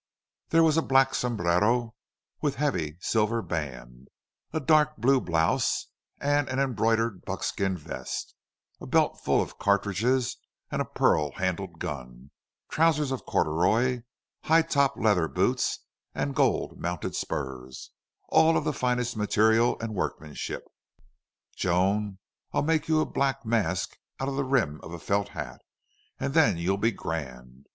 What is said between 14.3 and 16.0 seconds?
high top leather boots